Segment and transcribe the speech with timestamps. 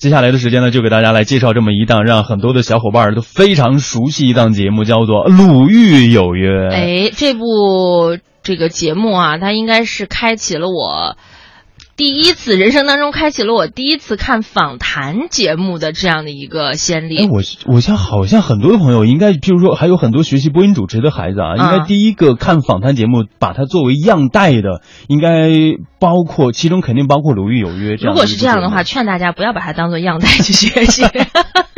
[0.00, 6.68] 接下来的时间呢，就给大家来介绍这么一档让很多的小伙伴都非常熟悉一档节目，叫做《鲁豫有约》。
[6.72, 11.18] 哎，这部这个节目啊，它应该是开启了我。
[12.00, 17.18] 第一次人生当中开启了我第一次看访谈节目的这样的一个先例。
[17.18, 25.50] 哎，我我像好像很多的朋友应该，譬如说还有很多学习播音主持的孩子啊，应该第一个看访谈节目，把它作为样带的，应该
[25.98, 28.14] 包括其中肯定包括《鲁豫有约》这样。
[28.14, 31.04] 如果是这样的话，劝大家不要把它当做样带去学习。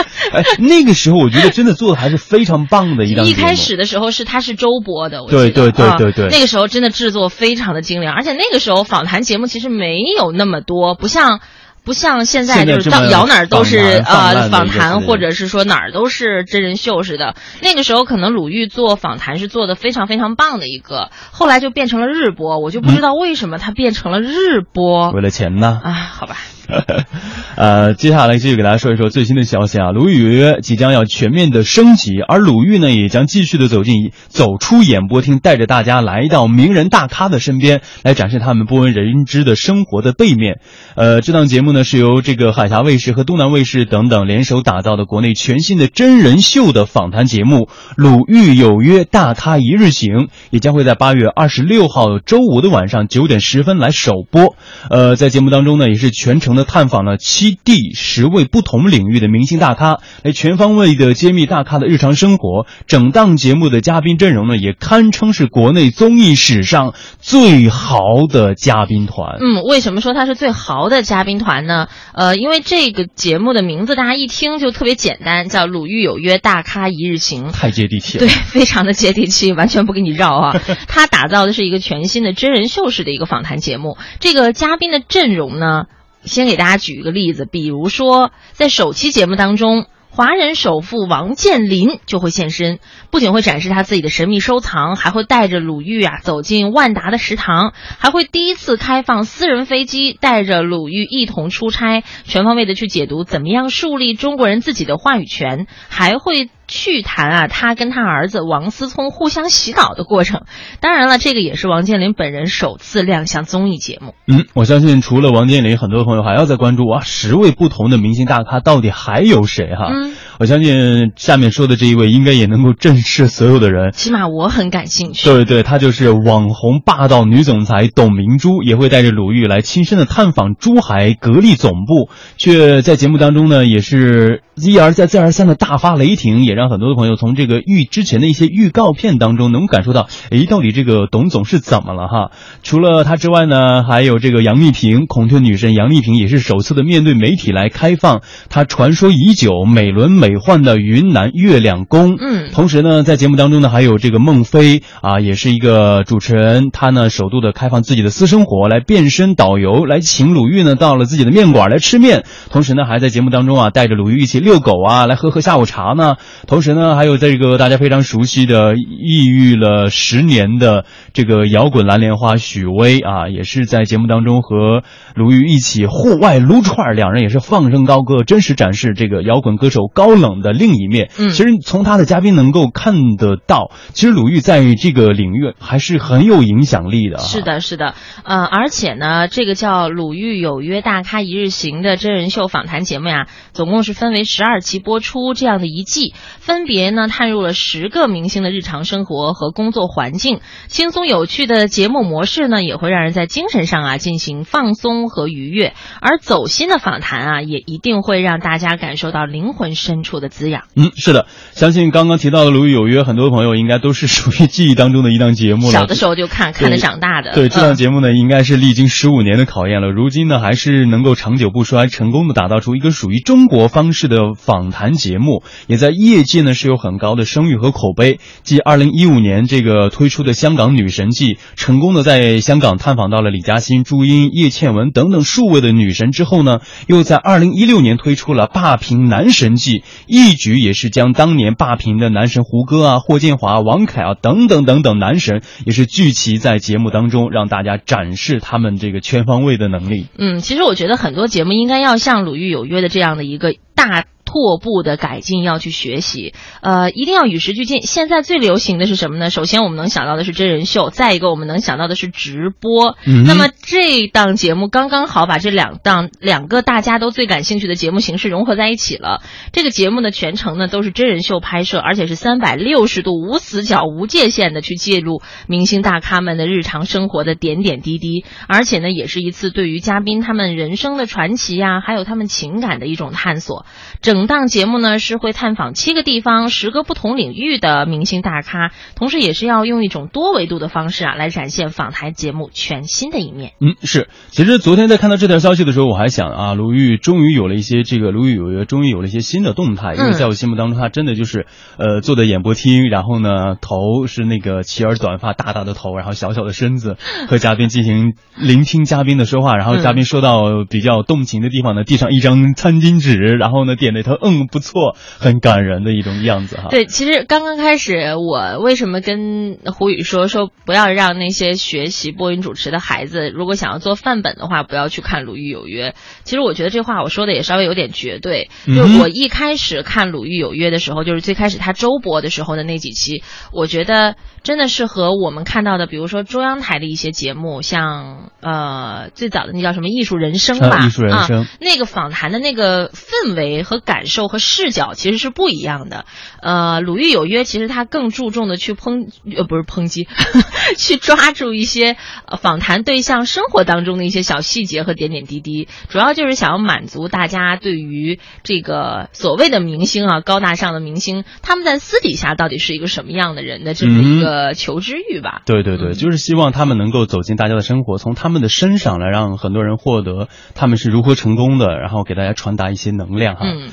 [0.32, 3.26] 哎，那个时候我觉得真的做的还是非常棒的一档。
[3.26, 6.28] 一开始的时候是它是周播的，对对对对对。
[6.28, 11.40] 那个时候真的制作非常的精良，而且那个时候访谈节目其实没有那么多，不像。
[11.82, 17.34] 不像现在就是到摇哪儿都是呃访谈，或者是说哪儿都是真人秀似的。
[17.62, 25.10] 那个时候可能鲁豫做访谈是做的非常非常棒的一个，后来就变成了日播，我就不知道为什么它变成了日播。
[25.12, 25.80] 为了钱呢？
[25.82, 26.36] 啊，好吧。
[27.56, 40.60] 呃，接下来继续给大家说一说最新的消息啊，鲁豫即将要全面的升级，而鲁豫呢也将继续的走进走出演播厅，带着大家来到名人大咖的身边，来展示他们不为人知的生活的背面。
[40.94, 41.70] 呃，这档节目。
[41.70, 50.14] 呢，是由这个海峡卫视和东南卫视等等联手打造的国内全新的真人秀的访谈节目《鲁豫有约大咖一日行》，
[50.50, 54.56] 也将会在八月二十六号周五的晚上九点十分来首播。
[54.90, 62.66] 呃，在节目当中呢，也是全程的探访了七地十位不同领域的明星大咖，来全方位的揭秘大咖的日常生活。
[62.86, 69.38] 整档节目的嘉宾阵容呢，也堪称是国内综艺史上最豪的嘉宾团。
[69.40, 71.66] 嗯，为什么说它是最豪的嘉宾团？
[71.66, 78.26] 呢，呃，因为这个节目的名字大家一听就特别简单，叫《鲁豫有约大咖一日行》，太接地气了。
[78.26, 80.60] 对，非常的接地气，完全不给你绕啊。
[80.88, 83.98] 他打造的是一个全新的真人秀式的一个访谈节目。
[84.20, 85.84] 这个嘉宾的阵容呢，
[86.22, 89.86] 先给大家举一个例子，比如说在首期节目当中。
[90.12, 92.80] 华人首富王健林就会现身，
[93.12, 106.50] 不仅会展示他自己的神秘收藏，还会带着鲁豫啊走进万达的食堂，还会第一次开放私人飞机，带着鲁豫一同出差，全方位的去解读怎么样树立中国人自己的话语权，还会。
[106.70, 110.44] 去谈啊，他跟他儿子王思聪互相洗脑的过程。
[110.80, 114.14] 当然了，这个也是王健林本人首次亮相综艺节目。
[114.26, 119.90] 嗯，我相信除了王健林，很多朋友还要再关注啊，十位不同的明星大咖到底还有谁哈？
[119.92, 123.90] 嗯，我相信下面说的这一位应该也能够震慑所有的人。
[123.90, 125.28] 起码我很感兴趣。
[125.28, 136.60] 对对，他就是网红霸道女总裁董明珠，也会带着鲁豫来亲身的探访珠海格力总部，却在节目当中呢，也是一而再再而三的大发雷霆，也让。
[136.60, 142.32] 让很多的朋友从这个预之前的一些预告片当中能感受到，诶，到底这个董总是怎么了哈？
[142.62, 152.18] 除了他之外呢，还有这个杨丽萍，孔雀女神杨丽萍也是首次的面对媒体来开放她传说已久、美轮美奂的云南月亮宫。
[152.20, 166.16] 嗯，同时呢，在节目当中呢，还有这个孟非啊，也是一个主持人，他呢首度的开放自己的私生活，来变身导游，来请鲁豫呢到了自己的面馆来吃面，同时呢，还在节目当中啊带着鲁豫一起遛狗啊，来喝喝下午茶呢。
[166.48, 174.82] 同时呢，还有这个大家非常熟悉的抑郁了十年的这个摇滚蓝莲花许巍啊，也是在节目当中和
[175.14, 181.10] 鲁豫一起户外撸串，两人也是放声高歌，真实展示这个摇滚歌手高冷的另一面。
[181.16, 187.18] 嗯，其实从他的嘉宾能够看得到，其实鲁豫在这个领域还是很有影响力的。
[187.18, 187.94] 是的，是的，
[188.24, 196.14] 呃，而且呢，这个叫《鲁豫有约大咖一日行》的真人秀访谈节目呀，总共是分为十二期播出这样的一季。
[196.38, 205.74] 分别呢探入了十个明星的日常生活和工作环境，轻松有趣的节目模式呢，也会让人在精神上啊进行放松和愉悦。
[206.00, 210.64] 而走心的访谈啊，也一定会让大家感受到灵魂深处的滋养。
[210.74, 215.72] 嗯，是的，相信刚刚提到的《鲁豫有约》，很多朋友应该都是属于记忆当中的一档节目了。
[215.72, 217.32] 小的时候就看，看着长大的。
[217.34, 228.18] 对这档节目呢，应该是历经十五年的考验了，如今呢还是能够长久不衰，成功的打造出一个属于中国方式的访谈节目，也在业界呢是有很高的声誉和口碑。
[228.42, 250.06] 继二零一五年这个推出的《香港女神记》，成功的在香港探访到了李嘉欣、朱茵、叶倩文等等数位的女神之后呢，又在二零一六年推出了《霸屏男神记》，一举也是将当年霸屏的男神胡歌啊、霍建华、王凯啊等等等等男神，也是聚齐在节目当中，让大家展示他们这个全方位的能力。
[250.18, 253.54] 嗯，其实我觉得很多节目应该要像《鲁豫有约》的这样的一个
[253.88, 254.19] 大。
[254.30, 257.82] 拓步的改进要去学习，呃，一定要与时俱进。
[257.82, 259.28] 现在最流行的是什么呢？
[259.28, 262.96] 首先我们能想到的是真人秀，再一个我们能想到的是直播。
[263.04, 269.20] 嗯那么这档节目刚刚好把这两档两个大家都最感兴趣的节目形式融合在一起了。
[269.52, 283.66] 这个节目的，全程呢都是真人秀拍摄，而且是三百六十度无死角、无界限的去记录明星大咖们的日常生活的点点滴滴，而且呢，也是一次对于嘉宾他们人生的传奇呀、还有他们情感的一种探索。
[284.02, 293.52] 整档节目呢是会探访七个地方、十个不同领域的明星大咖，同时也是要用一种多维度的方式啊来展现访谈节目全新的一面。
[293.60, 294.08] 嗯，是。
[294.30, 301.46] 其实昨天在看到这条消息的时候，我还想啊，鲁豫终于有了一些这个《鲁豫有约》终于有了一些新的动态，因为嗯在我心目当中，他真的就是
[301.78, 306.96] 呃坐在演播厅，然后呢头是那个齐耳短发，大大的头，然后小小的身子，
[307.28, 316.68] 和嘉宾进行 聆听嘉宾的说话，然后嘉宾说到比较动情的地方呢，递上一张餐巾纸，然后呢点了一头嗯不错，很感人的一种样子哈。
[316.70, 325.90] 对，其实刚刚开始，我为什么跟胡宇说说不要让那些学习播音主持的孩子，如果想要做范本的话，不要去看《鲁豫有约》。
[326.24, 328.50] 其实我觉得这话我说的也稍微有点绝对。
[328.66, 346.04] 就嗯哼我一开始看《鲁豫有约》的时候，就是最开始他周播的时候的那几期，我觉得真的是和我们看到的，比如说中央台的一些节目，像呃最早的那叫什么《艺术人生》吧，啊艺术人生啊，那个访谈的那个氛围和感受和视角其实是不一样的。
[346.42, 350.08] 呃，《鲁豫有约》其实他更注重的去抨呃不是抨击，
[350.78, 365.42] 去抓住一些呃访谈对象生活当中的一些小细节和点点滴滴，主要就是想要满足大家对于这个所谓的明星啊高大上的明星，他们在私底下到底是一个什么样的人的这么一个求知欲吧。
[365.44, 373.42] 对对对，嗯就是希望他们能够走进大家的生活，从他们的身上来让很多人获得他们是如何成功的，然后给大家传达一些能量哈。
[373.44, 373.68] 嗯。